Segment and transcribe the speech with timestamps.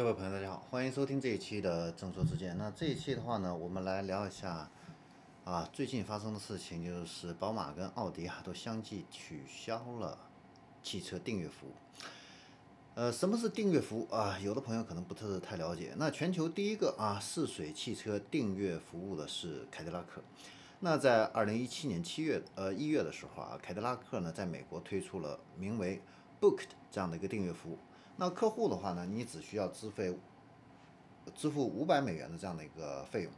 [0.00, 2.56] 各位朋友，大家好，欢迎收听这一期的正说之间。
[2.56, 4.66] 那这一期的话呢，我们来聊一下
[5.44, 10.18] 啊，最近发生的事情，就是宝马跟奥迪啊都相继取消了
[10.82, 11.72] 汽车订阅服务。
[12.94, 14.38] 呃，什么是订阅服务啊？
[14.42, 15.92] 有的朋友可能不是太了解。
[15.98, 20.22] 那全球第一个啊试水汽车订阅服务的是凯迪拉克。
[20.78, 26.00] 那在二零一七年七月呃一月的时候啊，凯迪拉克呢在美国推出了名为
[26.40, 27.76] Booked 这样的一个订阅服务。
[28.16, 30.14] 那客户的话呢，你只需要支费
[31.34, 33.32] 支付五百美元的这样的一个费用，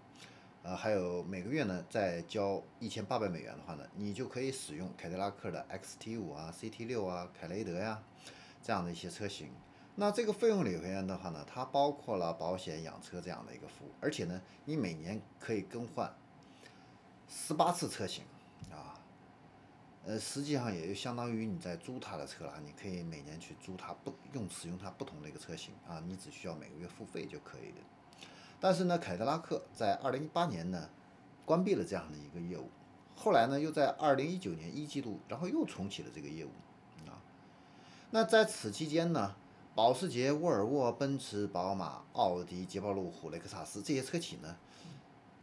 [0.62, 8.02] 呃，还有每个月呢再交一千八百美元的话呢，你就可以使用凯迪拉克的 XT 五啊、CT 六啊、凯雷德呀
[8.62, 9.50] 这样的一些车型。
[9.94, 16.12] 那这个费用里面的话呢，它包括了保险、养车这样的一个服务，而且呢，你每年可以更换
[17.28, 18.24] 十八次车型
[18.70, 18.98] 啊。
[20.04, 27.84] 呃，实际上也就相当于你在租他的车了，你可以每年去租他不用使用它不同的一个车型啊，你只需要每个月付费就可以了。
[28.58, 30.90] 但是呢，凯迪拉克在二零一八年呢
[31.44, 32.68] 关闭了这样的一个业务，
[33.14, 36.50] 后来呢又在二零一九年一季度，然后又重启了这个业务
[37.06, 37.22] 啊。
[38.10, 39.36] 那在此期间呢，
[39.76, 44.56] 保时捷、沃尔沃、奔驰、宝马、奥迪、捷豹、路虎、雷克萨斯这些车企呢。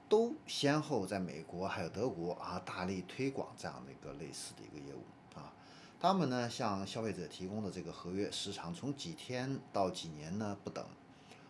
[0.09, 5.03] 都先后在美国还有德国啊大力推广这样的一个类似的一个业务
[5.35, 5.53] 啊，
[5.99, 10.83] 他们呢向消费者提供的这个合约时长从几天到几年呢不等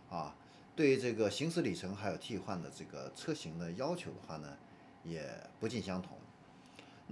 [0.10, 0.36] 啊，
[0.76, 4.58] 对这个行驶里程还有替换的这个车型的要求的话呢
[5.04, 5.26] 也
[5.60, 6.18] 不尽相同。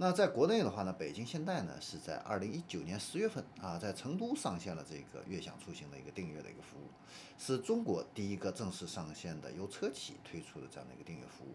[0.00, 6.86] 那在国内的话呢，北京现代呢是在二零一九年十月份啊，在成都上线了这个悦享出行的一个订阅的一个服务，
[7.36, 11.48] 是中国第一个正式上线的由车企推出的这样的一个订阅服务。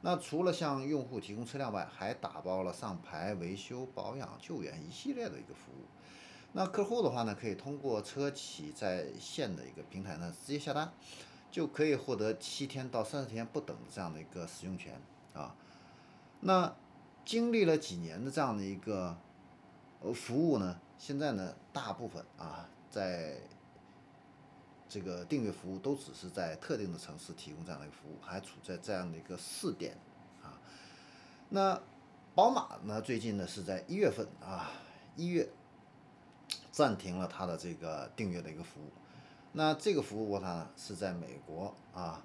[0.00, 5.86] 那除了向用户提供车辆外，还打包了上牌、维修、保养、救援一系列的一个服务。
[6.52, 10.92] 那客户的话呢，可以通过车企在线的一个平台呢，直接下单，
[11.48, 15.00] 就可以获得七天到三十天不等的这样的一个使用权
[15.32, 15.54] 啊。
[16.40, 16.74] 那
[17.24, 19.16] 经历了几年的这样的一个
[20.00, 23.38] 呃服务呢，现在呢，大部分啊，在
[24.88, 29.96] 这个订阅服务都只是在特定的城市提供这样的一个服务，还处在这样的一个试点
[30.42, 30.60] 啊。
[31.48, 31.80] 那
[32.34, 34.70] 宝马呢，最近呢是在一月份啊，
[35.16, 35.48] 一月
[36.70, 38.92] 暂停了它的这个订阅的一个服务。
[39.52, 42.22] 那这个服务它呢是在美国啊，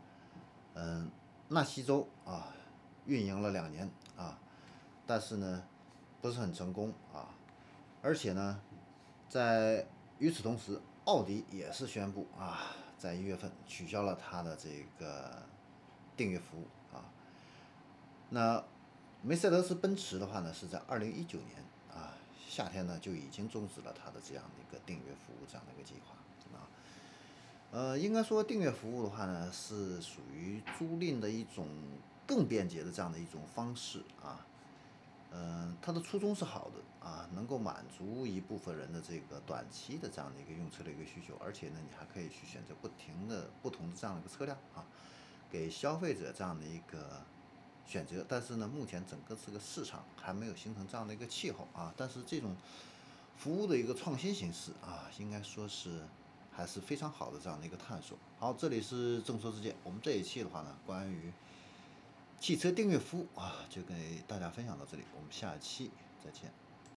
[0.73, 1.09] 嗯，
[1.47, 2.53] 纳西州啊
[3.05, 4.37] 运营了两年啊。
[5.09, 5.63] 但是呢，
[6.21, 7.33] 不是很成功啊，
[8.03, 8.61] 而且呢，
[9.27, 9.87] 在
[10.19, 15.41] 与此同时，奥迪也是宣布啊，在一月份取消了它的这个
[16.15, 17.09] 订阅服务啊。
[18.29, 18.63] 那
[19.23, 21.57] 梅赛德斯奔驰的话呢，是在二零一九年
[21.91, 22.13] 啊
[22.47, 26.13] 夏天呢就已经终止了它的这样的一个订阅服务这样的一个计划
[26.55, 26.69] 啊。
[27.71, 31.67] 呃，应该说订阅服务的话呢，是属于租赁的一种
[32.27, 34.45] 更便捷的这样的一种方式啊。
[35.31, 44.83] 嗯，它的初衷是好的啊，能够满足一部分人的这个短期的这样的一个用车的一个需求，而且呢，你还可以去选择不停的不同的这样的一个车辆啊，
[45.51, 47.21] 给消费者这样的一个
[47.85, 48.25] 选择。
[48.27, 52.55] 但是呢，目前整个这个市场还没有形成这样的一个气候啊，但是这种
[53.37, 56.01] 服务的一个创新形式啊，应该说是
[56.51, 58.17] 还是非常好的这样的一个探索。
[58.39, 61.31] 好，这里是众说之见，我们这一期的话呢，关于。
[62.39, 65.91] 汽车订阅服务啊，就给大家分享到这里，我们下期
[66.23, 66.51] 再见。